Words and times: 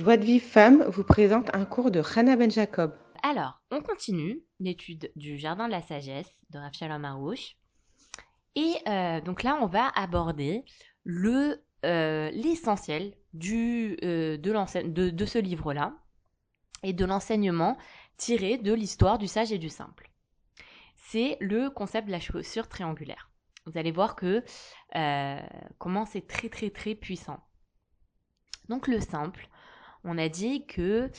Joie 0.00 0.16
de 0.16 0.24
Vie 0.24 0.40
Femme 0.40 0.82
vous 0.84 1.04
présente 1.04 1.54
un 1.54 1.66
cours 1.66 1.90
de 1.90 2.00
Hannah 2.00 2.34
Ben 2.34 2.50
Jacob. 2.50 2.96
Alors, 3.22 3.60
on 3.70 3.82
continue 3.82 4.40
l'étude 4.58 5.12
du 5.14 5.36
Jardin 5.36 5.66
de 5.66 5.72
la 5.72 5.82
Sagesse 5.82 6.34
de 6.48 6.58
Rav 6.58 6.72
Shalom. 6.72 7.34
Et 8.54 8.76
euh, 8.88 9.20
donc 9.20 9.42
là, 9.42 9.58
on 9.60 9.66
va 9.66 9.88
aborder 9.88 10.64
le 11.04 11.62
euh, 11.84 12.30
l'essentiel 12.30 13.12
du 13.34 13.98
euh, 14.02 14.38
de, 14.38 14.88
de, 14.88 15.10
de 15.10 15.24
ce 15.26 15.38
livre-là 15.38 15.92
et 16.82 16.94
de 16.94 17.04
l'enseignement 17.04 17.76
tiré 18.16 18.56
de 18.56 18.72
l'histoire 18.72 19.18
du 19.18 19.26
sage 19.26 19.52
et 19.52 19.58
du 19.58 19.68
simple. 19.68 20.10
C'est 20.96 21.36
le 21.40 21.68
concept 21.68 22.06
de 22.06 22.12
la 22.12 22.20
chaussure 22.20 22.70
triangulaire. 22.70 23.30
Vous 23.66 23.76
allez 23.76 23.92
voir 23.92 24.16
que 24.16 24.42
comment 25.76 26.06
c'est 26.06 26.26
très 26.26 26.48
très 26.48 26.70
très 26.70 26.94
puissant. 26.94 27.40
Donc 28.70 28.88
le 28.88 29.00
simple, 29.00 29.50
on 30.04 30.18
a 30.18 30.28
dit 30.28 30.66
que 30.66 31.10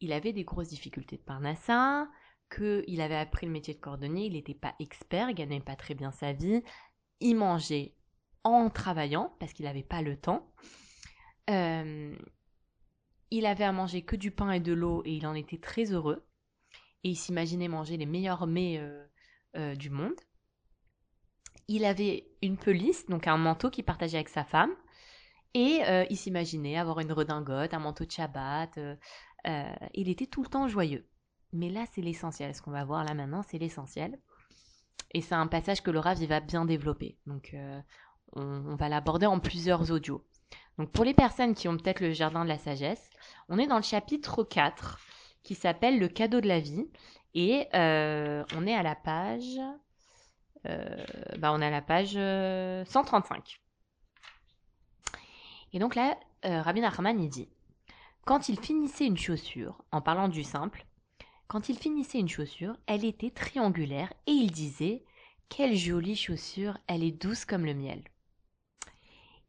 il 0.00 0.12
avait 0.12 0.32
des 0.32 0.44
grosses 0.44 0.68
difficultés 0.68 1.16
de 1.16 1.22
Parnassa, 1.22 2.08
qu'il 2.54 3.00
avait 3.00 3.16
appris 3.16 3.46
le 3.46 3.52
métier 3.52 3.74
de 3.74 3.80
cordonnier, 3.80 4.26
il 4.26 4.32
n'était 4.32 4.54
pas 4.54 4.74
expert, 4.80 5.30
il 5.30 5.34
gagnait 5.34 5.60
pas 5.60 5.76
très 5.76 5.94
bien 5.94 6.10
sa 6.10 6.32
vie, 6.32 6.62
il 7.20 7.36
mangeait 7.36 7.94
en 8.44 8.70
travaillant 8.70 9.34
parce 9.38 9.52
qu'il 9.52 9.66
n'avait 9.66 9.82
pas 9.82 10.02
le 10.02 10.16
temps. 10.16 10.50
Euh, 11.50 12.14
il 13.30 13.46
avait 13.46 13.64
à 13.64 13.72
manger 13.72 14.02
que 14.02 14.16
du 14.16 14.30
pain 14.30 14.50
et 14.52 14.60
de 14.60 14.72
l'eau 14.72 15.02
et 15.04 15.12
il 15.12 15.26
en 15.26 15.34
était 15.34 15.58
très 15.58 15.92
heureux. 15.92 16.26
Et 17.04 17.10
il 17.10 17.16
s'imaginait 17.16 17.68
manger 17.68 17.96
les 17.96 18.06
meilleurs 18.06 18.46
mets 18.46 18.78
euh, 18.78 19.06
euh, 19.56 19.74
du 19.74 19.90
monde. 19.90 20.20
Il 21.68 21.84
avait 21.84 22.28
une 22.42 22.56
pelisse, 22.56 23.06
donc 23.06 23.26
un 23.26 23.36
manteau 23.36 23.70
qu'il 23.70 23.84
partageait 23.84 24.16
avec 24.16 24.28
sa 24.28 24.44
femme. 24.44 24.74
Et 25.54 25.82
il 26.10 26.16
s'imaginait 26.16 26.78
avoir 26.78 27.00
une 27.00 27.12
redingote, 27.12 27.74
un 27.74 27.78
manteau 27.80 28.04
de 28.04 28.10
Shabbat. 28.10 28.78
il 29.94 30.08
était 30.08 30.26
tout 30.26 30.42
le 30.42 30.48
temps 30.48 30.68
joyeux. 30.68 31.08
Mais 31.52 31.68
là, 31.70 31.84
c'est 31.92 32.02
l'essentiel. 32.02 32.54
Ce 32.54 32.62
qu'on 32.62 32.70
va 32.70 32.84
voir 32.84 33.04
là 33.04 33.14
maintenant, 33.14 33.42
c'est 33.42 33.58
l'essentiel. 33.58 34.18
Et 35.12 35.20
c'est 35.20 35.34
un 35.34 35.48
passage 35.48 35.82
que 35.82 35.90
va 35.90 36.40
bien 36.40 36.64
développer. 36.64 37.18
Donc, 37.26 37.54
on, 38.32 38.76
va 38.76 38.88
l'aborder 38.88 39.26
en 39.26 39.40
plusieurs 39.40 39.90
audios. 39.90 40.24
Donc 40.78 40.90
pour 40.92 41.04
les 41.04 41.14
personnes 41.14 41.54
qui 41.54 41.68
ont 41.68 41.76
peut-être 41.76 42.00
le 42.00 42.12
jardin 42.12 42.44
de 42.44 42.48
la 42.48 42.58
sagesse, 42.58 43.10
on 43.48 43.58
est 43.58 43.66
dans 43.66 43.76
le 43.76 43.82
chapitre 43.82 44.44
4 44.44 44.98
qui 45.42 45.54
s'appelle 45.54 45.98
le 45.98 46.08
cadeau 46.08 46.40
de 46.40 46.48
la 46.48 46.60
vie 46.60 46.86
et 47.34 47.66
euh, 47.74 48.44
on 48.56 48.66
est 48.66 48.74
à 48.74 48.82
la 48.82 48.94
page 48.94 49.58
euh, 50.66 51.04
bah 51.38 51.52
on 51.52 51.60
est 51.60 51.66
à 51.66 51.70
la 51.70 51.82
page 51.82 52.14
135. 52.88 53.60
Euh, 55.70 55.76
et 55.76 55.78
donc 55.78 55.94
là, 55.94 56.18
Rabbi 56.42 56.80
Nachman 56.80 57.20
il 57.20 57.28
dit 57.28 57.48
quand 58.24 58.48
il 58.48 58.60
finissait 58.60 59.06
une 59.06 59.16
chaussure, 59.16 59.82
en 59.92 60.00
parlant 60.00 60.28
du 60.28 60.44
simple, 60.44 60.86
quand 61.48 61.68
il 61.68 61.78
finissait 61.78 62.18
une 62.18 62.28
chaussure, 62.28 62.76
elle 62.86 63.04
était 63.04 63.30
triangulaire 63.30 64.12
et 64.26 64.32
il 64.32 64.52
disait 64.52 65.04
quelle 65.48 65.74
jolie 65.74 66.14
chaussure, 66.14 66.78
elle 66.86 67.02
est 67.02 67.10
douce 67.10 67.44
comme 67.44 67.64
le 67.64 67.74
miel. 67.74 68.04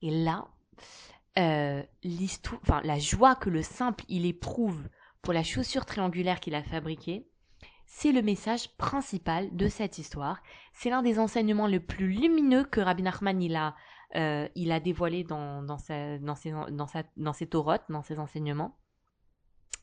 Et 0.02 0.10
là, 0.10 0.48
euh, 1.38 1.84
la 2.84 3.00
joie 3.00 3.36
que 3.36 3.50
le 3.50 3.62
simple 3.62 4.04
il 4.10 4.26
éprouve 4.26 4.90
pour 5.22 5.34
la 5.34 5.44
chaussure 5.44 5.86
triangulaire 5.86 6.40
qu'il 6.40 6.56
a 6.56 6.64
fabriquée, 6.64 7.28
c'est 7.86 8.12
le 8.12 8.22
message 8.22 8.70
principal 8.78 9.56
de 9.56 9.68
cette 9.68 9.98
histoire. 9.98 10.42
C'est 10.74 10.90
l'un 10.90 11.04
des 11.04 11.20
enseignements 11.20 11.68
les 11.68 11.80
plus 11.80 12.08
lumineux 12.08 12.64
que 12.64 12.82
Rabbi 12.82 13.04
Nachman 13.04 13.40
a, 13.56 13.76
euh, 14.16 14.48
il 14.56 14.72
a 14.72 14.80
dévoilé 14.80 15.24
dans, 15.24 15.62
dans, 15.64 15.76
dans, 15.76 15.78
ses, 15.78 16.20
dans, 16.20 16.88
sa, 16.88 17.04
dans 17.18 17.34
ses 17.34 17.46
dans 17.46 18.02
ses 18.02 18.20
enseignements, 18.20 18.78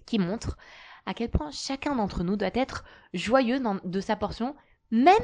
qui 0.07 0.19
montre 0.19 0.57
à 1.07 1.15
quel 1.15 1.31
point 1.31 1.51
chacun 1.51 1.97
d'entre 1.97 2.25
nous 2.25 2.37
doit 2.37 2.51
être 2.55 2.85
joyeux 3.15 3.61
de 3.85 4.01
sa 4.01 4.17
portion, 4.17 4.55
même 4.91 5.15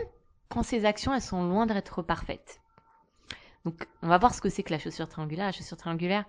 quand 0.48 0.62
ses 0.62 0.84
actions 0.84 1.14
elles 1.14 1.20
sont 1.20 1.44
loin 1.46 1.66
d'être 1.66 2.02
parfaites. 2.02 2.60
Donc, 3.64 3.88
on 4.02 4.08
va 4.08 4.18
voir 4.18 4.34
ce 4.34 4.40
que 4.40 4.48
c'est 4.50 4.62
que 4.62 4.72
la 4.72 4.78
chaussure 4.78 5.08
triangulaire. 5.08 5.46
La 5.46 5.52
chaussure 5.52 5.76
triangulaire, 5.76 6.24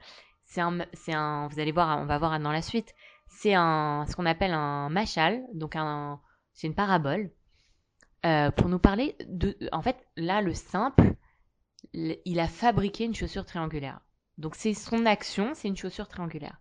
c'est 0.45 0.61
un, 0.61 0.79
un, 1.09 1.47
vous 1.47 1.59
allez 1.59 1.71
voir, 1.71 1.99
on 1.99 2.05
va 2.05 2.17
voir 2.17 2.39
dans 2.39 2.51
la 2.51 2.61
suite. 2.61 2.93
C'est 3.27 3.53
un, 3.53 4.05
ce 4.07 4.15
qu'on 4.15 4.25
appelle 4.25 4.53
un 4.53 4.89
machal, 4.89 5.43
donc 5.53 5.75
un, 5.75 6.21
c'est 6.53 6.67
une 6.67 6.75
parabole, 6.75 7.31
euh, 8.25 8.51
pour 8.51 8.69
nous 8.69 8.79
parler 8.79 9.15
de, 9.27 9.57
en 9.71 9.81
fait, 9.81 9.97
là, 10.15 10.41
le 10.41 10.53
simple, 10.53 11.15
il 12.25 12.39
a 12.39 12.47
fabriqué 12.47 13.05
une 13.05 13.15
chaussure 13.15 13.45
triangulaire. 13.45 14.01
Donc, 14.37 14.55
c'est 14.55 14.73
son 14.73 15.05
action, 15.05 15.53
c'est 15.53 15.67
une 15.67 15.77
chaussure 15.77 16.07
triangulaire. 16.07 16.59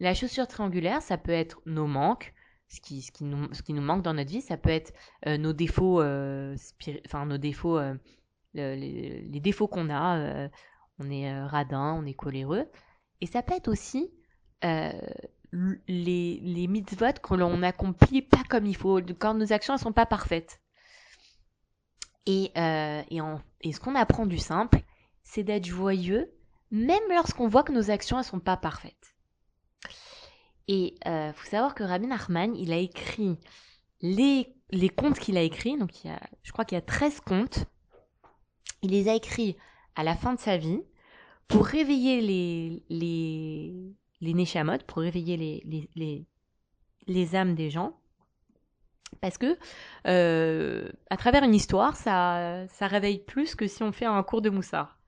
La 0.00 0.14
chaussure 0.14 0.46
triangulaire, 0.46 1.02
ça 1.02 1.18
peut 1.18 1.32
être 1.32 1.60
nos 1.66 1.86
manques, 1.86 2.34
ce 2.68 2.80
qui, 2.80 3.24
nous, 3.24 3.80
manque 3.80 4.02
dans 4.02 4.14
notre 4.14 4.30
vie, 4.30 4.42
ça 4.42 4.56
peut 4.56 4.70
être 4.70 4.92
euh, 5.26 5.38
nos 5.38 5.52
défauts, 5.52 6.02
euh, 6.02 6.54
enfin 7.06 7.24
nos 7.24 7.38
défauts 7.38 7.78
euh, 7.78 7.94
les, 8.52 9.40
défauts 9.40 9.68
qu'on 9.68 9.88
a, 9.90 10.48
on 10.98 11.10
est 11.10 11.42
radin, 11.44 11.94
on 11.94 12.04
est 12.04 12.14
coléreux. 12.14 12.68
Et 13.20 13.26
ça 13.26 13.42
peut 13.42 13.54
être 13.54 13.68
aussi 13.68 14.10
les, 14.62 16.40
les 16.42 16.66
mitzvot 16.66 17.12
que 17.22 17.34
l'on 17.34 17.62
accomplit 17.62 18.22
pas 18.22 18.42
comme 18.48 18.66
il 18.66 18.76
faut, 18.76 19.00
quand 19.18 19.34
nos 19.34 19.52
actions 19.52 19.74
ne 19.74 19.78
sont 19.78 19.92
pas 19.92 20.06
parfaites. 20.06 20.60
Et, 22.30 22.52
et, 22.56 23.72
ce 23.72 23.80
qu'on 23.80 23.94
apprend 23.94 24.26
du 24.26 24.36
simple, 24.36 24.82
c'est 25.22 25.42
d'être 25.42 25.64
joyeux, 25.64 26.30
même 26.70 27.02
lorsqu'on 27.08 27.48
voit 27.48 27.62
que 27.62 27.72
nos 27.72 27.90
actions 27.90 28.18
ne 28.18 28.22
sont 28.22 28.38
pas 28.38 28.58
parfaites. 28.58 29.16
Et 30.68 30.94
il 31.06 31.32
faut 31.34 31.48
savoir 31.48 31.74
que 31.74 31.84
Rabbi 31.84 32.06
Nachman, 32.06 32.54
il 32.54 32.70
a 32.72 32.76
écrit 32.76 33.38
les, 34.02 34.54
les 34.70 34.88
contes 34.90 35.18
qu'il 35.18 35.38
a 35.38 35.42
écrits, 35.42 35.78
donc 35.78 36.04
il 36.04 36.08
y 36.08 36.10
a, 36.10 36.20
je 36.42 36.52
crois 36.52 36.66
qu'il 36.66 36.76
y 36.76 36.78
a 36.78 36.82
13 36.82 37.20
contes, 37.20 37.64
il 38.82 38.90
les 38.90 39.08
a 39.08 39.14
écrits 39.14 39.56
à 39.96 40.04
la 40.04 40.14
fin 40.14 40.34
de 40.34 40.38
sa 40.38 40.56
vie 40.56 40.82
pour 41.48 41.64
réveiller 41.66 42.20
les, 42.20 42.84
les, 42.90 43.96
les 44.20 44.34
neshamot, 44.34 44.78
pour 44.86 44.98
réveiller 44.98 45.36
les, 45.36 45.88
les, 45.96 46.26
les 47.06 47.36
âmes 47.36 47.54
des 47.54 47.70
gens. 47.70 47.98
Parce 49.20 49.38
que 49.38 49.58
euh, 50.06 50.90
à 51.10 51.16
travers 51.16 51.42
une 51.42 51.54
histoire, 51.54 51.96
ça, 51.96 52.66
ça 52.68 52.86
réveille 52.86 53.18
plus 53.18 53.54
que 53.54 53.66
si 53.66 53.82
on 53.82 53.92
fait 53.92 54.04
un 54.04 54.22
cours 54.22 54.42
de 54.42 54.50
moussard. 54.50 54.98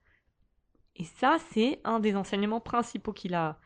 Et 0.95 1.03
ça, 1.03 1.37
c'est 1.51 1.79
un 1.83 1.99
des 1.99 2.15
enseignements 2.15 2.59
principaux 2.59 3.13
qu'il 3.13 3.33
a, 3.33 3.59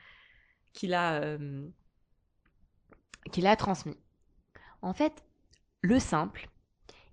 qu'il 0.74 0.94
a, 0.94 1.16
euh, 1.16 1.68
qu'il 3.32 3.48
a 3.48 3.56
transmis. 3.56 3.98
En 4.82 4.94
fait, 4.94 5.24
le 5.82 6.00
simple, 6.00 6.50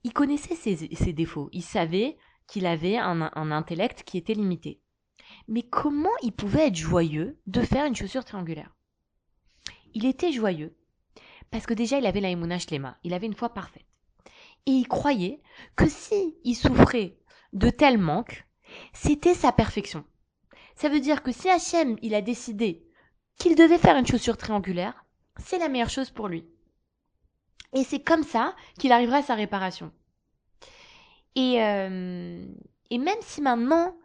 il 0.05 0.12
connaissait 0.12 0.55
ses, 0.55 0.77
ses 0.77 1.12
défauts. 1.12 1.49
Il 1.53 1.62
savait 1.62 2.19
qu'il 2.47 2.66
avait 2.66 2.99
un, 2.99 3.50
intellect 3.50 4.03
qui 4.05 4.19
était 4.19 4.34
limité. 4.34 4.81
Mais 5.49 5.62
comment 5.62 6.11
il 6.22 6.32
pouvait 6.32 6.69
être 6.69 6.77
joyeux 6.77 7.41
de 7.47 7.62
faire 7.62 7.87
une 7.87 7.97
chaussure 7.97 8.25
triangulaire? 8.25 8.77
Il 9.94 10.05
était 10.06 10.32
joyeux 10.32 10.77
parce 11.53 11.67
que 11.67 11.75
déjà 11.75 11.99
il 11.99 12.07
avait 12.07 12.21
la 12.21 12.31
Emouna 12.31 12.59
Shlema, 12.59 12.99
il 13.05 13.15
avait 13.15 13.27
une 13.27 13.37
foi 13.37 13.51
parfaite. 13.51 13.87
Et 14.67 14.73
il 14.73 14.89
croyait 14.89 15.41
que 15.77 15.89
si 15.89 16.37
il 16.45 16.55
souffrait 16.55 17.19
de 17.53 17.69
tel 17.71 17.99
manque, 17.99 18.47
c'était 18.93 19.35
sa 19.35 19.53
perfection. 19.53 20.05
Ça 20.75 20.89
veut 20.89 21.01
dire 21.01 21.23
que 21.23 21.31
si 21.31 21.49
Hachem 21.49 21.99
il 22.03 22.15
a 22.15 22.23
décidé 22.23 22.87
qu'il 23.39 23.55
devait 23.55 23.79
faire 23.79 23.97
une 23.97 24.07
chaussure 24.07 24.37
triangulaire, 24.37 25.05
c'est 25.37 25.59
la 25.59 25.69
meilleure 25.69 25.91
chose 25.91 26.11
pour 26.11 26.29
lui. 26.29 26.47
Et 27.75 27.85
c'est 27.85 28.03
comme 28.03 28.23
ça 28.23 28.57
qu'il 28.79 28.93
arrivera 28.93 29.19
à 29.19 29.23
sa 29.23 29.35
réparation. 29.35 29.93
Et, 31.35 31.62
euh, 31.62 32.47
et 32.91 32.99
même 32.99 33.21
si 33.21 33.41
maintenant, 33.41 33.97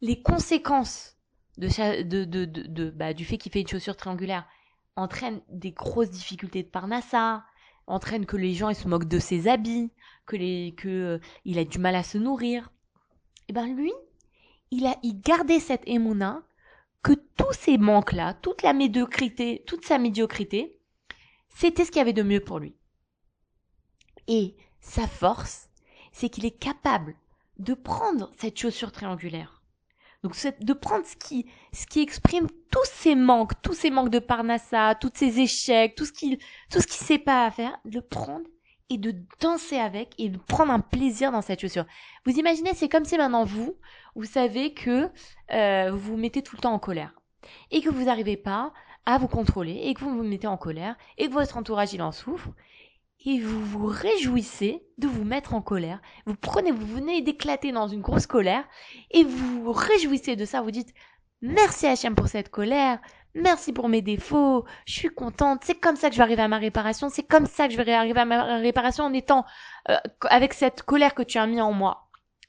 les 0.00 0.22
conséquences 0.22 1.16
de, 1.58 2.02
de, 2.02 2.24
de, 2.24 2.44
de, 2.44 2.90
bah, 2.90 3.12
du 3.12 3.24
fait 3.24 3.36
qu'il 3.38 3.52
fait 3.52 3.60
une 3.60 3.68
chaussure 3.68 3.96
triangulaire 3.96 4.46
entraînent 5.00 5.42
des 5.48 5.72
grosses 5.72 6.10
difficultés 6.10 6.62
de 6.62 6.68
Parnassa, 6.68 7.44
entraînent 7.86 8.26
que 8.26 8.36
les 8.36 8.54
gens 8.54 8.68
ils 8.68 8.76
se 8.76 8.88
moquent 8.88 9.08
de 9.08 9.18
ses 9.18 9.48
habits, 9.48 9.90
que, 10.26 10.36
les, 10.36 10.74
que 10.76 10.88
euh, 10.88 11.18
il 11.44 11.58
a 11.58 11.64
du 11.64 11.78
mal 11.78 11.94
à 11.94 12.02
se 12.02 12.18
nourrir, 12.18 12.70
et 13.48 13.52
ben 13.52 13.74
lui, 13.74 13.92
il 14.70 14.86
a 14.86 14.96
il 15.02 15.20
gardait 15.20 15.60
cette 15.60 15.82
émouna 15.86 16.42
que 17.02 17.12
tous 17.36 17.52
ces 17.52 17.78
manques-là, 17.78 18.34
toute 18.34 18.62
la 18.62 18.72
médiocrité, 18.72 19.64
toute 19.66 19.84
sa 19.84 19.98
médiocrité, 19.98 20.78
c'était 21.48 21.84
ce 21.84 21.90
qu'il 21.90 21.98
y 21.98 22.02
avait 22.02 22.12
de 22.12 22.22
mieux 22.22 22.40
pour 22.40 22.58
lui. 22.58 22.76
Et 24.28 24.56
sa 24.80 25.06
force, 25.06 25.68
c'est 26.12 26.28
qu'il 26.28 26.44
est 26.44 26.58
capable 26.58 27.16
de 27.58 27.74
prendre 27.74 28.32
cette 28.38 28.58
chaussure 28.58 28.92
triangulaire. 28.92 29.59
Donc 30.22 30.34
de 30.60 30.72
prendre 30.74 31.06
ce 31.06 31.16
qui, 31.16 31.46
ce 31.72 31.86
qui 31.86 32.00
exprime 32.00 32.46
tous 32.70 32.84
ses 32.84 33.14
manques, 33.14 33.52
tous 33.62 33.72
ses 33.72 33.90
manques 33.90 34.10
de 34.10 34.18
Parnassa, 34.18 34.94
tous 34.94 35.10
ses 35.14 35.40
échecs, 35.40 35.94
tout 35.94 36.04
ce 36.04 36.12
qu'il, 36.12 36.38
tout 36.70 36.80
ce 36.80 36.86
qu'il 36.86 37.06
sait 37.06 37.18
pas 37.18 37.46
à 37.46 37.50
faire, 37.50 37.78
de 37.86 38.00
prendre 38.00 38.44
et 38.90 38.98
de 38.98 39.14
danser 39.40 39.78
avec 39.78 40.12
et 40.18 40.28
de 40.28 40.36
prendre 40.36 40.72
un 40.72 40.80
plaisir 40.80 41.32
dans 41.32 41.40
cette 41.40 41.60
chaussure. 41.60 41.86
Vous 42.26 42.38
imaginez, 42.38 42.74
c'est 42.74 42.88
comme 42.88 43.04
si 43.04 43.16
maintenant 43.16 43.44
vous, 43.44 43.76
vous 44.14 44.24
savez 44.24 44.74
que 44.74 45.08
euh, 45.52 45.90
vous 45.92 45.98
vous 45.98 46.16
mettez 46.16 46.42
tout 46.42 46.56
le 46.56 46.60
temps 46.60 46.74
en 46.74 46.78
colère 46.78 47.14
et 47.70 47.80
que 47.80 47.88
vous 47.88 48.04
n'arrivez 48.04 48.36
pas 48.36 48.72
à 49.06 49.16
vous 49.16 49.28
contrôler 49.28 49.80
et 49.84 49.94
que 49.94 50.00
vous 50.00 50.14
vous 50.14 50.22
mettez 50.24 50.48
en 50.48 50.56
colère 50.58 50.96
et 51.16 51.28
que 51.28 51.32
votre 51.32 51.56
entourage 51.56 51.94
il 51.94 52.02
en 52.02 52.12
souffre 52.12 52.50
et 53.24 53.40
vous 53.40 53.64
vous 53.64 53.86
réjouissez 53.86 54.82
de 54.98 55.06
vous 55.06 55.24
mettre 55.24 55.54
en 55.54 55.62
colère. 55.62 56.00
Vous 56.26 56.34
prenez, 56.34 56.72
vous 56.72 56.86
venez 56.86 57.22
d'éclater 57.22 57.72
dans 57.72 57.88
une 57.88 58.00
grosse 58.00 58.26
colère 58.26 58.64
et 59.10 59.24
vous 59.24 59.64
vous 59.64 59.72
réjouissez 59.72 60.36
de 60.36 60.44
ça. 60.44 60.62
Vous 60.62 60.70
dites 60.70 60.94
merci 61.42 61.86
Hachem 61.86 62.14
pour 62.14 62.28
cette 62.28 62.50
colère, 62.50 62.98
merci 63.34 63.72
pour 63.72 63.88
mes 63.88 64.02
défauts, 64.02 64.64
je 64.86 64.94
suis 64.94 65.10
contente. 65.10 65.62
C'est 65.64 65.78
comme 65.78 65.96
ça 65.96 66.08
que 66.08 66.14
je 66.14 66.18
vais 66.18 66.24
arriver 66.24 66.42
à 66.42 66.48
ma 66.48 66.58
réparation. 66.58 67.08
C'est 67.08 67.22
comme 67.22 67.46
ça 67.46 67.68
que 67.68 67.74
je 67.74 67.82
vais 67.82 67.92
arriver 67.92 68.20
à 68.20 68.24
ma 68.24 68.56
réparation 68.56 69.04
en 69.04 69.12
étant 69.12 69.44
euh, 69.88 69.96
avec 70.28 70.54
cette 70.54 70.82
colère 70.82 71.14
que 71.14 71.22
tu 71.22 71.38
as 71.38 71.46
mis 71.46 71.60
en 71.60 71.72
moi. 71.72 72.08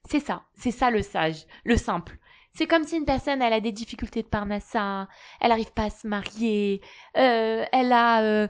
C'est 0.09 0.19
ça, 0.19 0.43
c'est 0.55 0.71
ça 0.71 0.89
le 0.89 1.01
sage, 1.01 1.45
le 1.63 1.77
simple. 1.77 2.17
C'est 2.53 2.67
comme 2.67 2.83
si 2.83 2.97
une 2.97 3.05
personne, 3.05 3.41
elle 3.41 3.53
a 3.53 3.61
des 3.61 3.71
difficultés 3.71 4.23
de 4.23 4.27
parnassa, 4.27 5.07
elle 5.39 5.49
n'arrive 5.49 5.71
pas 5.71 5.83
à 5.83 5.89
se 5.89 6.07
marier, 6.07 6.81
euh, 7.17 7.63
elle 7.71 7.93
a, 7.93 8.21
euh, 8.23 8.47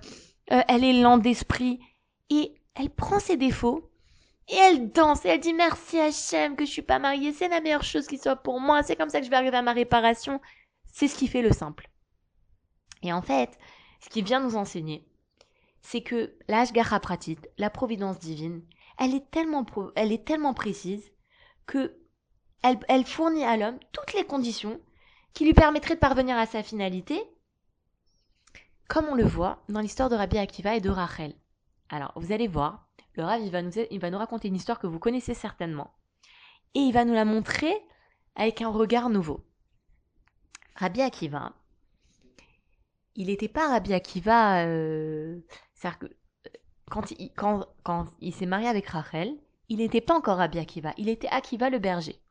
euh, 0.52 0.62
elle 0.68 0.84
est 0.84 1.00
lente 1.00 1.22
d'esprit, 1.22 1.80
et 2.31 2.56
elle 2.75 2.89
prend 2.89 3.19
ses 3.19 3.38
défauts, 3.38 3.92
et 4.48 4.56
elle 4.56 4.92
danse, 4.92 5.25
et 5.25 5.30
elle 5.30 5.39
dit 5.39 5.54
merci 5.54 6.00
Hachem 6.00 6.56
que 6.56 6.66
je 6.66 6.72
suis 6.72 6.81
pas 6.81 6.98
mariée, 6.98 7.33
c'est 7.33 7.50
la 7.50 7.62
meilleure 7.62 7.83
chose 7.83 8.07
qui 8.07 8.18
soit 8.18 8.38
pour 8.38 8.60
moi, 8.60 8.81
c'est 8.83 8.95
comme 8.95 9.10
ça 9.10 9.19
que 9.19 9.25
je 9.25 9.30
vais 9.30 9.36
arriver 9.36 9.57
à 9.57 9.62
ma 9.62 9.74
réparation. 9.74 10.42
C'est 10.92 11.07
ce 11.07 11.18
qui 11.18 11.28
fait 11.28 11.42
le 11.42 11.51
simple. 11.51 11.89
Et 13.04 13.13
en 13.13 13.22
fait, 13.22 13.60
ce 14.00 14.10
qui 14.10 14.22
vient 14.22 14.39
nous 14.39 14.56
enseigner, 14.56 15.06
c'est 15.81 16.01
que 16.01 16.36
l'Ashgara 16.48 17.00
Pratit, 17.00 17.38
la 17.57 17.69
providence 17.69 18.19
divine, 18.19 18.63
elle 18.98 19.13
est 19.13 19.30
tellement, 19.31 19.66
elle 19.95 20.12
est 20.12 20.25
tellement 20.25 20.54
précise 20.54 21.12
que 21.66 21.98
elle, 22.63 23.06
fournit 23.06 23.44
à 23.44 23.57
l'homme 23.57 23.80
toutes 23.92 24.13
les 24.13 24.24
conditions 24.24 24.80
qui 25.34 25.45
lui 25.45 25.54
permettraient 25.54 25.95
de 25.95 26.00
parvenir 26.00 26.38
à 26.38 26.45
sa 26.45 26.62
finalité, 26.62 27.19
comme 28.88 29.07
on 29.07 29.16
le 29.16 29.25
voit 29.25 29.63
dans 29.68 29.80
l'histoire 29.80 30.10
de 30.10 30.16
Rabbi 30.16 30.38
Akiva 30.38 30.75
et 30.75 30.81
de 30.81 30.89
Rachel. 30.89 31.34
Alors, 31.92 32.14
vous 32.16 32.32
allez 32.32 32.48
voir, 32.48 32.88
le 33.16 33.24
Rav, 33.24 33.42
va, 33.50 33.62
nous, 33.62 34.18
raconter 34.18 34.48
une 34.48 34.56
histoire 34.56 34.80
que 34.80 34.88
vous 34.88 34.98
connaissez 34.98 35.34
certainement. 35.34 35.94
Et 36.74 36.80
il 36.80 36.94
va 36.94 37.04
nous 37.04 37.14
la 37.14 37.26
montrer 37.26 37.74
avec 38.36 38.62
un 38.62 38.70
regard 38.70 39.10
nouveau. 39.10 39.46
Rabbi 40.76 41.02
Akiva, 41.02 41.52
il 43.16 43.28
n'était 43.28 43.50
pas 43.50 43.68
Rabbi 43.68 43.94
Akiva, 43.94 44.66
euh, 44.66 45.42
c'est-à-dire 45.74 46.00
que 46.00 46.06
euh, 46.06 47.66
quand 47.76 48.08
il, 48.22 48.34
s'est 48.34 48.46
marié 48.46 48.70
avec 48.70 48.88
Rachel, 48.88 49.38
il 49.68 49.80
n'était 49.80 50.00
pas 50.00 50.16
encore 50.16 50.38
Rabbi 50.38 50.60
Akiva, 50.60 50.94
il 50.98 51.10
était 51.10 51.28
Akiva 51.28 51.70
le 51.70 51.80
berger. 51.80 52.22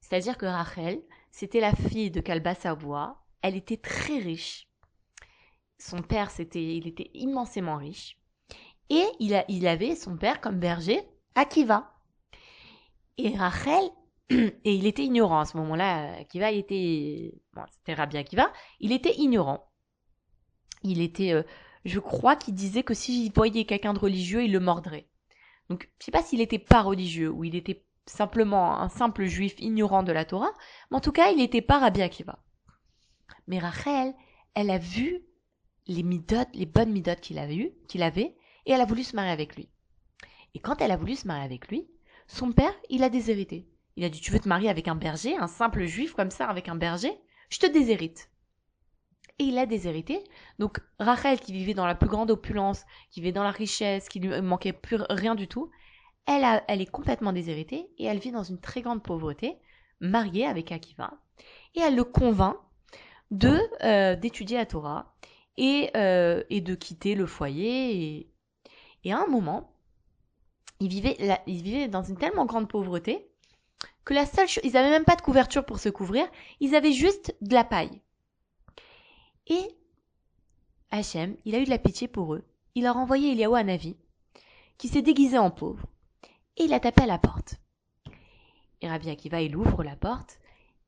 C'est-à-dire 0.00 0.36
que 0.36 0.46
Rachel, 0.46 1.00
c'était 1.30 1.60
la 1.60 1.76
fille 1.76 2.10
de 2.10 2.20
Kalba 2.20 2.56
Savoie. 2.56 3.24
Elle 3.40 3.54
était 3.54 3.76
très 3.76 4.18
riche. 4.18 4.68
Son 5.78 6.02
père, 6.02 6.30
il 6.54 6.88
était 6.88 7.10
immensément 7.14 7.76
riche. 7.76 8.18
Et 8.92 9.06
il, 9.20 9.66
avait 9.66 9.96
son 9.96 10.18
père 10.18 10.42
comme 10.42 10.58
berger, 10.58 11.00
Akiva. 11.34 11.94
Et 13.16 13.34
Rachel, 13.34 13.84
et 14.30 14.74
il 14.74 14.86
était 14.86 15.04
ignorant 15.04 15.40
à 15.40 15.46
ce 15.46 15.56
moment-là. 15.56 16.12
Akiva, 16.18 16.52
il 16.52 16.58
était, 16.58 17.40
bon, 17.54 17.62
c'était 17.70 17.94
Rabbi 17.94 18.18
Akiva, 18.18 18.52
il 18.80 18.92
était 18.92 19.16
ignorant. 19.16 19.66
Il 20.82 21.00
était, 21.00 21.32
euh, 21.32 21.42
je 21.86 22.00
crois 22.00 22.36
qu'il 22.36 22.52
disait 22.54 22.82
que 22.82 22.92
s'il 22.92 23.32
voyait 23.32 23.64
quelqu'un 23.64 23.94
de 23.94 23.98
religieux, 23.98 24.44
il 24.44 24.52
le 24.52 24.60
mordrait. 24.60 25.08
Donc, 25.70 25.90
je 25.98 26.04
sais 26.04 26.12
pas 26.12 26.22
s'il 26.22 26.42
était 26.42 26.58
pas 26.58 26.82
religieux 26.82 27.30
ou 27.30 27.44
il 27.44 27.56
était 27.56 27.86
simplement 28.04 28.78
un 28.78 28.90
simple 28.90 29.24
juif 29.24 29.54
ignorant 29.58 30.02
de 30.02 30.12
la 30.12 30.26
Torah, 30.26 30.52
mais 30.90 30.98
en 30.98 31.00
tout 31.00 31.12
cas, 31.12 31.30
il 31.30 31.38
n'était 31.38 31.62
pas 31.62 31.78
Rabbi 31.78 32.02
Akiva. 32.02 32.44
Mais 33.46 33.58
Rachel, 33.58 34.12
elle 34.54 34.68
a 34.68 34.76
vu 34.76 35.24
les 35.86 36.02
midot, 36.02 36.44
les 36.52 36.66
bonnes 36.66 36.92
midot 36.92 37.16
qu'il 37.22 37.38
avait 37.38 37.74
qu'il 37.88 38.02
avait, 38.02 38.36
et 38.66 38.72
elle 38.72 38.80
a 38.80 38.86
voulu 38.86 39.04
se 39.04 39.16
marier 39.16 39.32
avec 39.32 39.56
lui. 39.56 39.68
Et 40.54 40.60
quand 40.60 40.80
elle 40.80 40.90
a 40.90 40.96
voulu 40.96 41.16
se 41.16 41.26
marier 41.26 41.44
avec 41.44 41.68
lui, 41.68 41.86
son 42.26 42.52
père, 42.52 42.74
il 42.90 43.02
a 43.02 43.08
déshérité. 43.08 43.66
Il 43.96 44.04
a 44.04 44.08
dit, 44.08 44.20
tu 44.20 44.32
veux 44.32 44.40
te 44.40 44.48
marier 44.48 44.68
avec 44.68 44.88
un 44.88 44.94
berger, 44.94 45.36
un 45.36 45.46
simple 45.46 45.84
juif 45.84 46.14
comme 46.14 46.30
ça, 46.30 46.46
avec 46.46 46.68
un 46.68 46.76
berger? 46.76 47.12
Je 47.50 47.58
te 47.58 47.66
déshérite. 47.66 48.30
Et 49.38 49.44
il 49.44 49.58
a 49.58 49.66
déshérité. 49.66 50.22
Donc, 50.58 50.80
Rachel, 50.98 51.40
qui 51.40 51.52
vivait 51.52 51.74
dans 51.74 51.86
la 51.86 51.94
plus 51.94 52.08
grande 52.08 52.30
opulence, 52.30 52.84
qui 53.10 53.20
vivait 53.20 53.32
dans 53.32 53.42
la 53.42 53.50
richesse, 53.50 54.08
qui 54.08 54.20
lui 54.20 54.40
manquait 54.40 54.72
plus 54.72 54.98
rien 55.10 55.34
du 55.34 55.48
tout, 55.48 55.70
elle, 56.26 56.80
est 56.80 56.90
complètement 56.90 57.32
déshéritée 57.32 57.90
et 57.98 58.04
elle 58.04 58.18
vit 58.18 58.30
dans 58.30 58.44
une 58.44 58.60
très 58.60 58.80
grande 58.80 59.02
pauvreté, 59.02 59.58
mariée 60.00 60.46
avec 60.46 60.72
Akiva. 60.72 61.12
Et 61.74 61.80
elle 61.80 61.96
le 61.96 62.04
convainc 62.04 62.56
de 63.30 63.58
euh, 63.82 64.14
d'étudier 64.14 64.58
la 64.58 64.66
Torah 64.66 65.14
et, 65.56 65.90
euh, 65.96 66.42
de 66.50 66.74
quitter 66.74 67.14
le 67.14 67.26
foyer. 67.26 68.31
À 69.10 69.20
un 69.20 69.26
moment, 69.26 69.72
ils 70.78 70.88
vivaient, 70.88 71.16
ils 71.46 71.62
vivaient 71.62 71.88
dans 71.88 72.02
une 72.02 72.16
tellement 72.16 72.44
grande 72.46 72.68
pauvreté 72.68 73.26
que 74.04 74.14
la 74.14 74.26
seule 74.26 74.48
chose, 74.48 74.62
ils 74.64 74.72
n'avaient 74.72 74.90
même 74.90 75.04
pas 75.04 75.16
de 75.16 75.22
couverture 75.22 75.64
pour 75.64 75.80
se 75.80 75.88
couvrir, 75.88 76.26
ils 76.60 76.74
avaient 76.74 76.92
juste 76.92 77.34
de 77.40 77.54
la 77.54 77.64
paille. 77.64 78.00
Et 79.48 79.68
Hachem, 80.90 81.36
il 81.44 81.54
a 81.54 81.58
eu 81.58 81.64
de 81.64 81.70
la 81.70 81.78
pitié 81.78 82.06
pour 82.06 82.34
eux. 82.34 82.44
Il 82.74 82.86
a 82.86 82.92
renvoyé 82.92 83.32
Eliaou 83.32 83.54
à 83.54 83.64
Navi, 83.64 83.96
qui 84.78 84.88
s'est 84.88 85.02
déguisé 85.02 85.38
en 85.38 85.50
pauvre 85.50 85.86
et 86.56 86.64
il 86.64 86.74
a 86.74 86.80
tapé 86.80 87.02
à 87.02 87.06
la 87.06 87.18
porte. 87.18 87.56
Et 88.80 88.88
Rabbi 88.88 89.10
Akiva, 89.10 89.40
il 89.40 89.56
ouvre 89.56 89.84
la 89.84 89.96
porte 89.96 90.38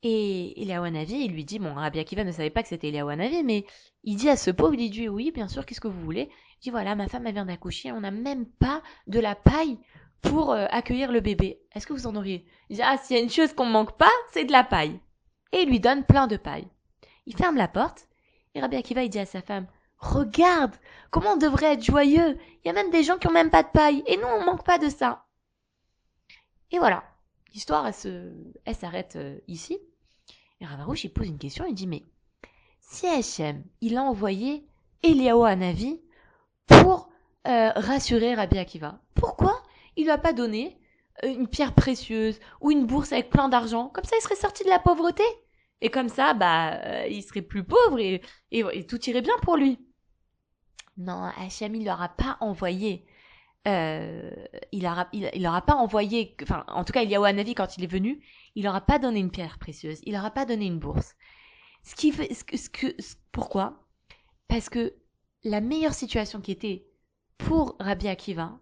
et 0.06 0.60
Eliawanavi, 0.60 1.24
il 1.24 1.32
lui 1.32 1.46
dit, 1.46 1.58
bon, 1.58 1.72
Rabbi 1.72 1.98
Akiva 1.98 2.24
ne 2.24 2.30
savait 2.30 2.50
pas 2.50 2.62
que 2.62 2.68
c'était 2.68 2.88
Eliawanavi, 2.88 3.42
mais 3.42 3.64
il 4.02 4.16
dit 4.16 4.28
à 4.28 4.36
ce 4.36 4.50
pauvre, 4.50 4.74
il 4.74 4.90
dit, 4.90 5.08
oui, 5.08 5.30
bien 5.30 5.48
sûr, 5.48 5.64
qu'est-ce 5.64 5.80
que 5.80 5.88
vous 5.88 6.02
voulez? 6.02 6.28
Il 6.60 6.64
dit, 6.64 6.70
voilà, 6.70 6.94
ma 6.94 7.08
femme, 7.08 7.26
elle 7.26 7.32
vient 7.32 7.46
d'accoucher, 7.46 7.90
on 7.90 8.02
n'a 8.02 8.10
même 8.10 8.44
pas 8.44 8.82
de 9.06 9.18
la 9.18 9.34
paille 9.34 9.78
pour 10.20 10.52
euh, 10.52 10.66
accueillir 10.70 11.10
le 11.10 11.20
bébé. 11.20 11.62
Est-ce 11.74 11.86
que 11.86 11.94
vous 11.94 12.06
en 12.06 12.16
auriez? 12.16 12.44
Il 12.68 12.76
dit, 12.76 12.82
ah, 12.82 12.98
s'il 12.98 13.16
y 13.16 13.18
a 13.18 13.22
une 13.22 13.30
chose 13.30 13.54
qu'on 13.54 13.64
ne 13.64 13.72
manque 13.72 13.96
pas, 13.96 14.10
c'est 14.30 14.44
de 14.44 14.52
la 14.52 14.62
paille. 14.62 15.00
Et 15.52 15.62
il 15.62 15.70
lui 15.70 15.80
donne 15.80 16.04
plein 16.04 16.26
de 16.26 16.36
paille. 16.36 16.68
Il 17.24 17.34
ferme 17.34 17.56
la 17.56 17.68
porte, 17.68 18.06
et 18.54 18.60
Rabbi 18.60 18.76
Akiva, 18.76 19.04
il 19.04 19.08
dit 19.08 19.18
à 19.18 19.24
sa 19.24 19.40
femme, 19.40 19.66
regarde, 19.96 20.74
comment 21.10 21.32
on 21.32 21.38
devrait 21.38 21.72
être 21.72 21.82
joyeux 21.82 22.36
Il 22.62 22.66
y 22.66 22.70
a 22.70 22.74
même 22.74 22.90
des 22.90 23.04
gens 23.04 23.16
qui 23.16 23.26
ont 23.26 23.32
même 23.32 23.50
pas 23.50 23.62
de 23.62 23.70
paille, 23.72 24.02
et 24.06 24.18
nous, 24.18 24.26
on 24.26 24.44
manque 24.44 24.66
pas 24.66 24.76
de 24.76 24.90
ça. 24.90 25.24
Et 26.70 26.78
voilà, 26.78 27.04
l'histoire, 27.54 27.86
elle, 27.86 28.74
s'arrête 28.74 29.16
euh, 29.16 29.38
ici. 29.48 29.78
Et 30.60 30.66
Ravarouche, 30.66 31.04
il 31.04 31.12
pose 31.12 31.28
une 31.28 31.38
question, 31.38 31.64
il 31.66 31.74
dit, 31.74 31.86
mais 31.86 32.02
si 32.80 33.06
Hachem, 33.06 33.64
il 33.80 33.96
a 33.96 34.02
envoyé 34.02 34.66
Eliaou 35.02 35.44
à 35.44 35.56
Navi 35.56 36.00
pour 36.66 37.08
euh, 37.46 37.70
rassurer 37.74 38.34
Rabbi 38.34 38.58
Akiva, 38.58 39.00
pourquoi 39.14 39.62
il 39.96 40.04
lui 40.04 40.10
a 40.10 40.18
pas 40.18 40.32
donné 40.32 40.78
euh, 41.24 41.28
une 41.28 41.48
pierre 41.48 41.74
précieuse 41.74 42.38
ou 42.60 42.70
une 42.70 42.86
bourse 42.86 43.12
avec 43.12 43.30
plein 43.30 43.48
d'argent? 43.48 43.88
Comme 43.88 44.04
ça, 44.04 44.16
il 44.18 44.22
serait 44.22 44.36
sorti 44.36 44.64
de 44.64 44.70
la 44.70 44.78
pauvreté. 44.78 45.24
Et 45.80 45.90
comme 45.90 46.08
ça, 46.08 46.34
bah, 46.34 47.06
il 47.08 47.22
serait 47.22 47.42
plus 47.42 47.64
pauvre 47.64 47.98
et, 47.98 48.22
et, 48.52 48.86
tout 48.86 49.02
irait 49.10 49.20
bien 49.20 49.36
pour 49.42 49.56
lui. 49.56 49.78
Non, 50.96 51.30
Hachem, 51.36 51.74
il 51.74 51.84
leur 51.84 52.00
a 52.00 52.08
pas 52.08 52.38
envoyé 52.40 53.04
euh, 53.66 54.30
il 54.72 54.82
n'aura 54.82 55.08
il, 55.12 55.46
aura 55.46 55.62
pas 55.62 55.74
envoyé, 55.74 56.36
enfin, 56.42 56.64
en 56.68 56.84
tout 56.84 56.92
cas, 56.92 57.02
il 57.02 57.10
y 57.10 57.16
a 57.16 57.32
Navi 57.32 57.54
quand 57.54 57.76
il 57.78 57.84
est 57.84 57.88
venu, 57.88 58.20
il 58.54 58.64
n'aura 58.64 58.82
pas 58.82 58.98
donné 58.98 59.20
une 59.20 59.30
pierre 59.30 59.58
précieuse, 59.58 60.00
il 60.04 60.14
n'aura 60.14 60.30
pas 60.30 60.44
donné 60.44 60.66
une 60.66 60.78
bourse. 60.78 61.14
Ce 61.82 61.94
qui 61.94 62.12
fait, 62.12 62.32
ce 62.32 62.44
que, 62.44 62.56
ce 62.56 62.68
que, 62.68 62.94
pourquoi? 63.32 63.86
Parce 64.48 64.68
que 64.68 64.94
la 65.44 65.60
meilleure 65.60 65.94
situation 65.94 66.40
qui 66.40 66.52
était 66.52 66.86
pour 67.38 67.76
Rabbi 67.80 68.08
Akiva, 68.08 68.58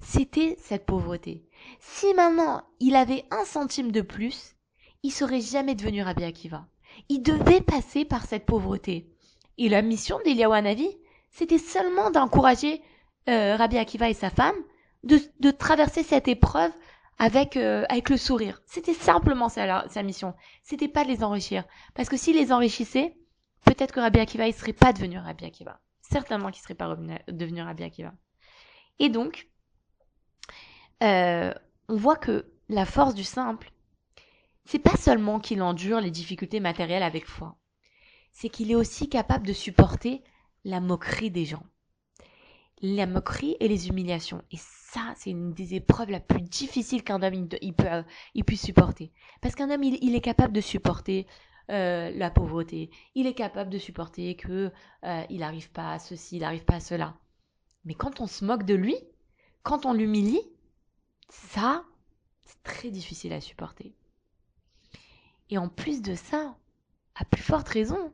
c'était 0.00 0.56
cette 0.60 0.86
pauvreté. 0.86 1.44
Si 1.80 2.12
maintenant 2.14 2.62
il 2.80 2.96
avait 2.96 3.24
un 3.30 3.44
centime 3.44 3.92
de 3.92 4.00
plus, 4.00 4.54
il 5.02 5.10
serait 5.10 5.40
jamais 5.40 5.74
devenu 5.74 6.02
Rabbi 6.02 6.24
Akiva. 6.24 6.66
Il 7.08 7.22
devait 7.22 7.60
passer 7.60 8.04
par 8.04 8.24
cette 8.24 8.46
pauvreté. 8.46 9.10
Et 9.58 9.68
la 9.68 9.82
mission 9.82 10.18
d'Eliyahu 10.24 10.62
Navi, 10.62 10.88
c'était 11.30 11.58
seulement 11.58 12.10
d'encourager 12.10 12.82
euh, 13.28 13.56
Rabbi 13.56 13.78
Akiva 13.78 14.08
et 14.08 14.14
sa 14.14 14.30
femme 14.30 14.56
de, 15.04 15.50
traverser 15.50 16.02
cette 16.02 16.28
épreuve 16.28 16.72
avec 17.18 17.56
euh, 17.56 17.84
avec 17.88 18.10
le 18.10 18.16
sourire. 18.16 18.62
C'était 18.66 18.94
simplement 18.94 19.48
ça 19.48 19.86
sa 19.88 20.02
mission. 20.02 20.34
C'était 20.62 20.88
pas 20.88 21.04
de 21.04 21.08
les 21.08 21.22
enrichir 21.22 21.64
parce 21.94 22.08
que 22.08 22.16
s'il 22.16 22.36
les 22.36 22.52
enrichissait, 22.52 23.16
peut-être 23.64 23.92
que 23.92 24.00
Rabbi 24.00 24.20
Akiva 24.20 24.46
il 24.46 24.54
serait 24.54 24.72
pas 24.72 24.92
devenu 24.92 25.18
Rabbi 25.18 25.44
Akiva. 25.44 25.80
Certainement 26.00 26.50
qu'il 26.50 26.62
serait 26.62 26.74
pas 26.74 26.96
devenu 27.28 27.62
Rabbi 27.62 27.82
Akiva. 27.82 28.12
Et 28.98 29.08
donc 29.08 29.48
euh, 31.02 31.52
on 31.88 31.96
voit 31.96 32.16
que 32.16 32.50
la 32.68 32.84
force 32.84 33.14
du 33.14 33.24
simple, 33.24 33.72
c'est 34.64 34.78
pas 34.78 34.96
seulement 34.96 35.38
qu'il 35.38 35.62
endure 35.62 36.00
les 36.00 36.10
difficultés 36.10 36.60
matérielles 36.60 37.02
avec 37.02 37.26
foi, 37.26 37.56
c'est 38.32 38.48
qu'il 38.48 38.70
est 38.70 38.74
aussi 38.74 39.08
capable 39.08 39.46
de 39.46 39.52
supporter 39.52 40.22
la 40.64 40.80
moquerie 40.80 41.30
des 41.30 41.44
gens 41.44 41.64
la 42.80 43.06
moquerie 43.06 43.56
et 43.60 43.68
les 43.68 43.88
humiliations. 43.88 44.42
Et 44.50 44.56
ça, 44.58 45.14
c'est 45.16 45.30
une 45.30 45.52
des 45.52 45.74
épreuves 45.74 46.10
la 46.10 46.20
plus 46.20 46.42
difficile 46.42 47.02
qu'un 47.02 47.22
homme 47.22 47.48
il, 47.60 47.74
peut, 47.74 48.04
il 48.34 48.44
puisse 48.44 48.62
supporter. 48.62 49.12
Parce 49.40 49.54
qu'un 49.54 49.70
homme, 49.70 49.82
il, 49.82 50.14
est 50.14 50.20
capable 50.20 50.52
de 50.52 50.60
supporter 50.60 51.26
euh, 51.70 52.10
la 52.14 52.30
pauvreté. 52.30 52.90
Il 53.14 53.26
est 53.26 53.34
capable 53.34 53.70
de 53.70 53.78
supporter 53.78 54.34
que 54.36 54.72
euh, 55.04 55.22
il 55.28 55.40
n'arrive 55.40 55.70
pas 55.70 55.92
à 55.92 55.98
ceci, 55.98 56.36
il 56.36 56.40
n'arrive 56.40 56.64
pas 56.64 56.76
à 56.76 56.80
cela. 56.80 57.16
Mais 57.84 57.94
quand 57.94 58.20
on 58.20 58.26
se 58.26 58.44
moque 58.44 58.64
de 58.64 58.74
lui, 58.74 58.96
quand 59.62 59.86
on 59.86 59.92
l'humilie, 59.92 60.40
ça, 61.28 61.84
c'est 62.44 62.62
très 62.62 62.90
difficile 62.90 63.32
à 63.32 63.40
supporter. 63.40 63.94
Et 65.50 65.58
en 65.58 65.68
plus 65.68 66.02
de 66.02 66.14
ça, 66.14 66.56
à 67.14 67.24
plus 67.24 67.42
forte 67.42 67.68
raison, 67.68 68.12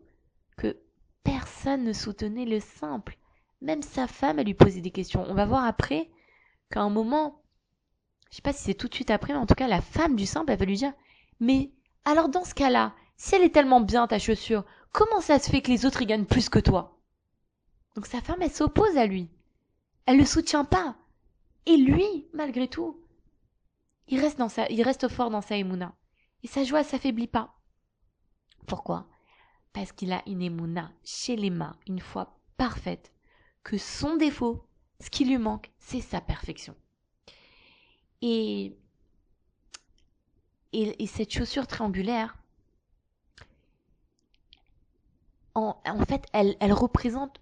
que 0.56 0.76
personne 1.22 1.84
ne 1.84 1.92
soutenait 1.92 2.44
le 2.44 2.60
simple. 2.60 3.16
Même 3.64 3.82
sa 3.82 4.06
femme, 4.06 4.38
elle 4.38 4.46
lui 4.46 4.52
posait 4.52 4.82
des 4.82 4.90
questions. 4.90 5.24
On 5.26 5.32
va 5.32 5.46
voir 5.46 5.64
après 5.64 6.10
qu'à 6.70 6.82
un 6.82 6.90
moment, 6.90 7.42
je 8.30 8.36
sais 8.36 8.42
pas 8.42 8.52
si 8.52 8.62
c'est 8.62 8.74
tout 8.74 8.88
de 8.88 8.94
suite 8.94 9.10
après, 9.10 9.32
mais 9.32 9.38
en 9.38 9.46
tout 9.46 9.54
cas, 9.54 9.66
la 9.66 9.80
femme 9.80 10.16
du 10.16 10.26
simple, 10.26 10.52
elle 10.52 10.58
va 10.58 10.66
lui 10.66 10.76
dire, 10.76 10.92
mais 11.40 11.72
alors 12.04 12.28
dans 12.28 12.44
ce 12.44 12.54
cas-là, 12.54 12.94
si 13.16 13.34
elle 13.34 13.42
est 13.42 13.54
tellement 13.54 13.80
bien 13.80 14.06
ta 14.06 14.18
chaussure, 14.18 14.66
comment 14.92 15.22
ça 15.22 15.38
se 15.38 15.48
fait 15.48 15.62
que 15.62 15.70
les 15.70 15.86
autres 15.86 16.02
y 16.02 16.06
gagnent 16.06 16.26
plus 16.26 16.50
que 16.50 16.58
toi? 16.58 17.00
Donc 17.94 18.04
sa 18.04 18.20
femme, 18.20 18.42
elle 18.42 18.52
s'oppose 18.52 18.98
à 18.98 19.06
lui. 19.06 19.30
Elle 20.04 20.18
le 20.18 20.26
soutient 20.26 20.66
pas. 20.66 20.96
Et 21.64 21.78
lui, 21.78 22.26
malgré 22.34 22.68
tout, 22.68 23.00
il 24.08 24.20
reste 24.20 24.38
dans 24.38 24.50
sa, 24.50 24.68
il 24.68 24.82
reste 24.82 25.08
fort 25.08 25.30
dans 25.30 25.40
sa 25.40 25.56
émouna. 25.56 25.94
Et 26.42 26.48
sa 26.48 26.64
joie 26.64 26.84
s'affaiblit 26.84 27.28
pas. 27.28 27.54
Pourquoi? 28.66 29.08
Parce 29.72 29.92
qu'il 29.92 30.12
a 30.12 30.22
une 30.26 30.42
émouna 30.42 30.92
chez 31.02 31.34
les 31.34 31.48
mains, 31.48 31.76
une 31.86 32.00
foi 32.00 32.38
parfaite, 32.58 33.13
que 33.64 33.78
son 33.78 34.16
défaut, 34.16 34.64
ce 35.00 35.10
qui 35.10 35.24
lui 35.24 35.38
manque, 35.38 35.72
c'est 35.78 36.00
sa 36.00 36.20
perfection. 36.20 36.76
Et, 38.22 38.76
et, 40.72 41.02
et 41.02 41.06
cette 41.06 41.32
chaussure 41.32 41.66
triangulaire, 41.66 42.36
en, 45.54 46.04
fait, 46.06 46.26
elle, 46.32 46.72
représente 46.72 47.40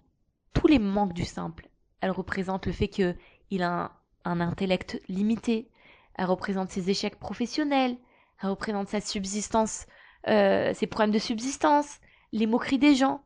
tous 0.53 0.67
les 0.67 0.79
manques 0.79 1.13
du 1.13 1.25
simple. 1.25 1.69
Elle 2.01 2.11
représente 2.11 2.65
le 2.67 2.71
fait 2.71 2.87
qu'il 2.87 3.63
a 3.63 3.83
un, 3.83 3.91
un 4.25 4.39
intellect 4.39 5.01
limité. 5.07 5.69
Elle 6.15 6.25
représente 6.25 6.69
ses 6.69 6.89
échecs 6.89 7.17
professionnels. 7.17 7.97
Elle 8.41 8.49
représente 8.49 8.89
sa 8.89 9.01
subsistance, 9.01 9.87
euh, 10.27 10.73
ses 10.73 10.85
problèmes 10.85 11.11
de 11.11 11.19
subsistance, 11.19 11.99
les 12.31 12.45
moqueries 12.45 12.77
des 12.77 12.95
gens. 12.95 13.23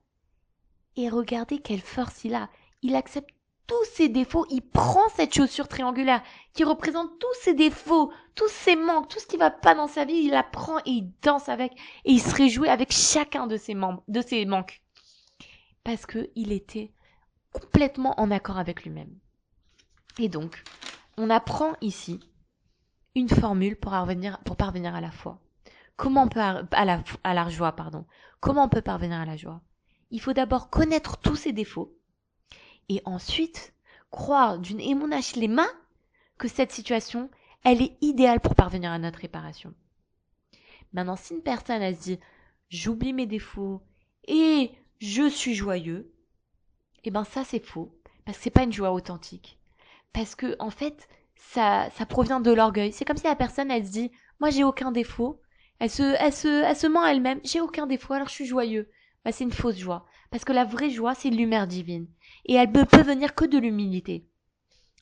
Et 0.95 1.09
regardez 1.09 1.59
quelle 1.59 1.81
force 1.81 2.23
il 2.23 2.33
a. 2.33 2.49
Il 2.81 2.95
accepte 2.95 3.29
tous 3.67 3.83
ses 3.93 4.07
défauts, 4.07 4.45
il 4.49 4.61
prend 4.61 5.09
cette 5.09 5.33
chaussure 5.33 5.67
triangulaire 5.67 6.23
qui 6.53 6.63
représente 6.63 7.19
tous 7.19 7.33
ses 7.41 7.53
défauts, 7.53 8.11
tous 8.33 8.47
ses 8.47 8.77
manques, 8.77 9.09
tout 9.09 9.19
ce 9.19 9.27
qui 9.27 9.35
va 9.35 9.51
pas 9.51 9.75
dans 9.75 9.87
sa 9.87 10.05
vie, 10.05 10.13
il 10.13 10.31
la 10.31 10.43
prend 10.43 10.79
et 10.79 10.91
il 10.91 11.11
danse 11.21 11.49
avec 11.49 11.73
et 12.05 12.13
il 12.13 12.21
se 12.21 12.33
réjouit 12.33 12.69
avec 12.69 12.93
chacun 12.93 13.45
de 13.45 13.57
ses 13.57 13.75
membres, 13.75 14.03
de 14.07 14.21
ses 14.21 14.45
manques. 14.45 14.81
Parce 15.83 16.05
que 16.05 16.29
il 16.35 16.53
était 16.53 16.93
complètement 17.51 18.19
en 18.19 18.31
accord 18.31 18.57
avec 18.57 18.83
lui-même. 18.83 19.13
Et 20.17 20.29
donc, 20.29 20.63
on 21.17 21.29
apprend 21.29 21.73
ici 21.81 22.19
une 23.15 23.29
formule 23.29 23.75
pour 23.75 23.91
parvenir, 23.91 24.95
à 24.95 25.01
la 25.01 25.11
foi. 25.11 25.41
Comment 25.95 26.23
on 26.23 26.27
peut 26.29 26.39
à 26.39 26.85
la 27.33 27.49
joie, 27.49 27.71
pardon. 27.73 28.05
Comment 28.39 28.65
on 28.65 28.69
peut 28.69 28.81
parvenir 28.81 29.19
à 29.19 29.25
la 29.25 29.35
joie? 29.35 29.61
Il 30.11 30.21
faut 30.21 30.33
d'abord 30.33 30.69
connaître 30.69 31.17
tous 31.17 31.35
ses 31.35 31.51
défauts 31.51 31.97
et 32.89 33.01
ensuite 33.05 33.73
croire 34.11 34.59
d'une 34.59 34.79
émonache 34.79 35.35
les 35.35 35.47
mains 35.47 35.71
que 36.37 36.47
cette 36.47 36.71
situation, 36.71 37.29
elle 37.63 37.81
est 37.81 37.97
idéale 38.01 38.39
pour 38.39 38.55
parvenir 38.55 38.91
à 38.91 38.99
notre 38.99 39.19
réparation. 39.19 39.73
Maintenant, 40.93 41.15
si 41.15 41.33
une 41.33 41.41
personne, 41.41 41.81
elle 41.81 41.95
se 41.95 42.01
dit, 42.01 42.19
j'oublie 42.69 43.13
mes 43.13 43.25
défauts 43.25 43.81
et 44.27 44.71
je 44.99 45.27
suis 45.29 45.55
joyeux, 45.55 46.11
eh 47.03 47.11
ben 47.11 47.23
ça 47.23 47.43
c'est 47.43 47.63
faux, 47.63 47.93
parce 48.25 48.37
que 48.37 48.43
c'est 48.43 48.49
pas 48.49 48.63
une 48.63 48.73
joie 48.73 48.91
authentique. 48.91 49.59
Parce 50.13 50.35
que, 50.35 50.55
en 50.59 50.69
fait, 50.69 51.07
ça, 51.35 51.89
ça 51.91 52.05
provient 52.05 52.39
de 52.39 52.51
l'orgueil. 52.51 52.91
C'est 52.91 53.05
comme 53.05 53.17
si 53.17 53.25
la 53.25 53.35
personne, 53.35 53.71
elle 53.71 53.85
se 53.85 53.91
dit, 53.91 54.11
moi 54.39 54.49
j'ai 54.49 54.63
aucun 54.63 54.91
défaut. 54.91 55.41
Elle 55.79 55.89
se, 55.89 56.15
elle 56.19 56.33
se, 56.33 56.63
elle 56.63 56.75
se 56.75 56.87
ment 56.87 57.05
elle-même, 57.05 57.39
j'ai 57.43 57.61
aucun 57.61 57.85
défaut, 57.85 58.13
alors 58.13 58.27
je 58.27 58.33
suis 58.33 58.45
joyeux. 58.45 58.89
Bah, 59.23 59.31
c'est 59.31 59.43
une 59.43 59.51
fausse 59.51 59.77
joie. 59.77 60.07
Parce 60.29 60.45
que 60.45 60.53
la 60.53 60.65
vraie 60.65 60.89
joie, 60.89 61.15
c'est 61.15 61.29
l'humeur 61.29 61.67
divine. 61.67 62.07
Et 62.45 62.55
elle 62.55 62.71
ne 62.71 62.83
peut 62.83 63.01
venir 63.01 63.35
que 63.35 63.45
de 63.45 63.57
l'humilité. 63.57 64.27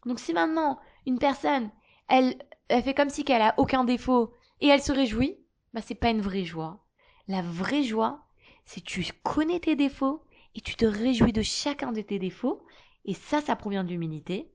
Donc 0.05 0.19
si 0.19 0.33
maintenant, 0.33 0.79
une 1.05 1.19
personne, 1.19 1.71
elle, 2.07 2.37
elle 2.67 2.83
fait 2.83 2.93
comme 2.93 3.09
si 3.09 3.23
qu'elle 3.23 3.41
a 3.41 3.55
aucun 3.57 3.83
défaut 3.83 4.33
et 4.61 4.67
elle 4.67 4.81
se 4.81 4.91
réjouit, 4.91 5.37
bah, 5.73 5.81
c'est 5.81 5.95
pas 5.95 6.09
une 6.09 6.21
vraie 6.21 6.45
joie. 6.45 6.85
La 7.27 7.41
vraie 7.41 7.83
joie, 7.83 8.25
c'est 8.65 8.83
tu 8.83 9.03
connais 9.23 9.59
tes 9.59 9.75
défauts 9.75 10.23
et 10.53 10.61
tu 10.61 10.75
te 10.75 10.85
réjouis 10.85 11.33
de 11.33 11.41
chacun 11.41 11.91
de 11.91 12.01
tes 12.01 12.19
défauts. 12.19 12.63
Et 13.03 13.13
ça, 13.13 13.41
ça 13.41 13.55
provient 13.55 13.83
de 13.83 13.89
l'humilité. 13.89 14.51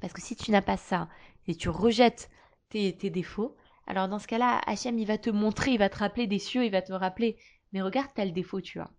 Parce 0.00 0.12
que 0.12 0.20
si 0.20 0.36
tu 0.36 0.50
n'as 0.50 0.62
pas 0.62 0.76
ça, 0.76 1.08
et 1.46 1.54
tu 1.54 1.68
rejettes 1.68 2.30
tes, 2.68 2.96
tes 2.96 3.10
défauts, 3.10 3.56
alors 3.86 4.08
dans 4.08 4.18
ce 4.18 4.26
cas-là, 4.26 4.60
Hachem, 4.66 4.98
il 4.98 5.06
va 5.06 5.18
te 5.18 5.30
montrer, 5.30 5.72
il 5.72 5.78
va 5.78 5.88
te 5.88 5.98
rappeler 5.98 6.26
des 6.26 6.38
cieux, 6.38 6.64
il 6.64 6.70
va 6.70 6.82
te 6.82 6.92
rappeler, 6.92 7.36
mais 7.72 7.82
regarde 7.82 8.10
tel 8.14 8.32
défaut 8.32 8.60
tu 8.60 8.80
as. 8.80 8.90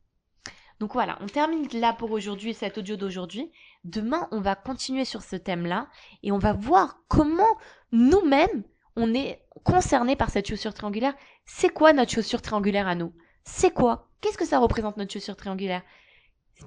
Donc 0.79 0.93
voilà, 0.93 1.17
on 1.21 1.27
termine 1.27 1.67
là 1.73 1.93
pour 1.93 2.11
aujourd'hui, 2.11 2.53
cet 2.53 2.77
audio 2.77 2.95
d'aujourd'hui. 2.95 3.51
Demain, 3.83 4.27
on 4.31 4.41
va 4.41 4.55
continuer 4.55 5.05
sur 5.05 5.21
ce 5.21 5.35
thème-là 5.35 5.87
et 6.23 6.31
on 6.31 6.39
va 6.39 6.53
voir 6.53 6.99
comment 7.07 7.57
nous-mêmes, 7.91 8.63
on 8.95 9.13
est 9.13 9.41
concernés 9.63 10.15
par 10.15 10.29
cette 10.29 10.47
chaussure 10.47 10.73
triangulaire. 10.73 11.15
C'est 11.45 11.69
quoi 11.69 11.93
notre 11.93 12.11
chaussure 12.11 12.41
triangulaire 12.41 12.87
à 12.87 12.95
nous? 12.95 13.13
C'est 13.43 13.73
quoi? 13.73 14.09
Qu'est-ce 14.21 14.37
que 14.37 14.45
ça 14.45 14.59
représente 14.59 14.97
notre 14.97 15.11
chaussure 15.11 15.35
triangulaire? 15.35 15.83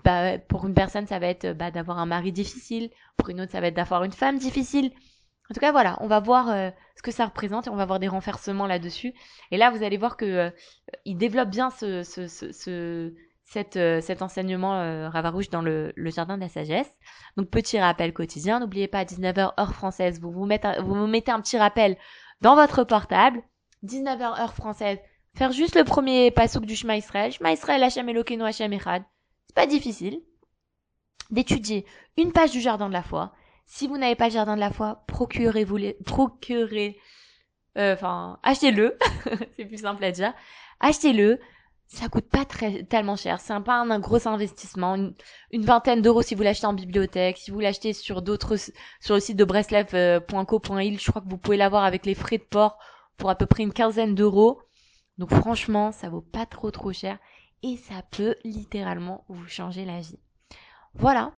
Bah, 0.05 0.39
Pour 0.39 0.67
une 0.67 0.75
personne, 0.75 1.07
ça 1.07 1.19
va 1.19 1.27
être 1.27 1.53
bah, 1.53 1.71
d'avoir 1.71 1.99
un 1.99 2.07
mari 2.07 2.33
difficile. 2.33 2.91
Pour 3.17 3.31
une 3.31 3.41
autre, 3.41 3.53
ça 3.53 3.61
va 3.61 3.69
être 3.69 3.77
d'avoir 3.77 4.05
une 4.05 4.13
femme 4.13 4.39
difficile. 4.39 4.93
En 5.51 5.55
tout 5.55 5.61
cas, 5.61 5.73
voilà, 5.73 5.97
on 6.01 6.09
va 6.09 6.21
voir 6.21 6.51
euh, 6.51 6.71
ce 6.97 7.03
que 7.03 7.13
ça 7.13 7.25
représente 7.25 7.67
et 7.67 7.71
on 7.71 7.77
va 7.77 7.87
voir 7.87 8.01
des 8.01 8.09
renversements 8.09 8.67
là-dessus. 8.67 9.15
Et 9.51 9.57
là, 9.57 9.71
vous 9.71 9.83
allez 9.83 9.97
voir 9.97 10.17
que 10.17 10.25
euh, 10.25 10.51
il 11.05 11.17
développe 11.17 11.51
bien 11.51 11.71
ce, 11.71 12.03
cette, 13.47 13.77
euh, 13.77 14.01
cet 14.01 14.23
enseignement 14.23 14.75
euh, 14.75 15.09
Ravarouche 15.09 15.51
dans 15.51 15.63
le, 15.63 15.93
le, 15.95 16.11
jardin 16.11 16.37
de 16.37 16.43
la 16.43 16.49
sagesse. 16.49 16.93
Donc 17.37 17.49
petit 17.49 17.79
rappel 17.79 18.13
quotidien, 18.13 18.59
n'oubliez 18.59 18.89
pas 18.89 18.99
à 18.99 19.05
19h 19.05 19.53
heure 19.59 19.75
française, 19.75 20.21
vous 20.21 20.33
vous, 20.33 20.47
mettez, 20.47 20.73
vous 20.81 20.95
vous 20.95 21.07
mettez 21.07 21.31
un 21.31 21.41
petit 21.41 21.57
rappel 21.57 21.97
dans 22.41 22.57
votre 22.57 22.83
portable. 22.85 23.43
19h 23.85 24.41
heure 24.41 24.55
française, 24.55 24.99
faire 25.37 25.53
juste 25.53 25.77
le 25.77 25.85
premier 25.85 26.33
passouk 26.33 26.67
du 26.67 26.75
Shema 26.75 26.97
Israël. 26.97 27.31
Shema 27.31 27.53
Israël, 27.53 27.83
Hashem 27.85 28.09
Elokeinu, 28.09 28.43
Hashem 28.43 28.73
Echad. 28.73 29.05
C'est 29.47 29.55
pas 29.55 29.67
difficile. 29.67 30.21
D'étudier 31.31 31.87
une 32.17 32.33
page 32.33 32.51
du 32.51 32.61
jardin 32.61 32.89
de 32.89 32.93
la 32.93 33.03
foi. 33.03 33.33
Si 33.67 33.87
vous 33.87 33.97
n'avez 33.97 34.17
pas 34.17 34.27
le 34.27 34.33
jardin 34.33 34.57
de 34.57 34.61
la 34.61 34.71
foi, 34.73 35.05
procurez-vous 35.07 35.77
les, 35.77 35.95
procurez, 36.05 36.99
euh, 37.79 37.95
enfin, 37.95 38.41
achetez-le. 38.43 38.99
c'est 39.57 39.67
plus 39.67 39.83
simple 39.83 40.03
à 40.05 40.11
dire. 40.11 40.35
Achetez-le 40.81 41.39
ça 41.89 42.09
coûte 42.09 42.29
pas 42.29 42.45
très, 42.45 42.83
tellement 42.85 43.17
cher. 43.17 43.41
C'est 43.41 43.59
pas 43.61 43.81
un, 43.81 43.99
gros 44.01 44.27
investissement. 44.27 44.97
Une, 44.97 45.15
une 45.53 45.65
vingtaine 45.65 46.03
d'euros 46.03 46.23
si 46.23 46.35
vous 46.35 46.43
l'achetez 46.43 46.67
en 46.67 46.73
bibliothèque. 46.73 47.39
Si 47.39 47.51
vous 47.51 47.61
l'achetez 47.61 47.93
sur 47.93 48.23
d'autres, 48.23 48.57
sur 49.01 49.15
le 49.15 49.21
site 49.21 49.37
de 49.37 49.45
breslev.co.il, 49.45 51.01
je 51.01 51.11
crois 51.11 51.23
que 51.23 51.29
vous 51.29 51.39
pouvez 51.39 51.57
l'avoir 51.57 51.85
avec 51.85 52.05
les 52.05 52.15
frais 52.15 52.39
de 52.39 52.43
port 52.43 52.79
pour 53.17 53.31
à 53.31 53.35
peu 53.37 53.47
près 53.47 53.63
une 53.63 53.73
quinzaine 53.73 54.15
d'euros. 54.15 54.61
Donc 55.19 55.33
franchement, 55.33 55.93
ça 55.93 56.09
vaut 56.09 56.21
pas 56.21 56.45
trop 56.45 56.71
trop 56.71 56.93
cher. 56.93 57.19
Et 57.63 57.77
ça 57.77 58.03
peut 58.11 58.35
littéralement 58.45 59.25
vous 59.29 59.47
changer 59.47 59.85
la 59.85 60.01
vie. 60.01 60.19
Voilà. 60.95 61.33